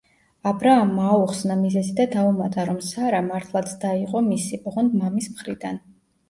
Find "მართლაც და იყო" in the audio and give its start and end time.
3.27-4.23